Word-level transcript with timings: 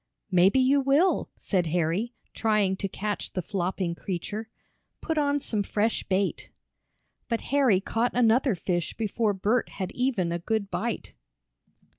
"Maybe 0.31 0.59
you 0.59 0.81
will," 0.81 1.29
said 1.37 1.67
Harry, 1.67 2.15
trying 2.33 2.75
to 2.77 2.87
catch 2.87 3.33
the 3.33 3.41
flopping 3.43 3.93
creature. 3.93 4.49
"Put 4.99 5.19
on 5.19 5.39
some 5.39 5.61
fresh 5.61 6.01
bait." 6.03 6.49
But 7.29 7.41
Harry 7.53 7.79
caught 7.79 8.15
another 8.15 8.55
fish 8.55 8.95
before 8.97 9.33
Bert 9.33 9.69
had 9.69 9.91
even 9.91 10.31
a 10.31 10.39
good 10.39 10.71
bite. 10.71 11.13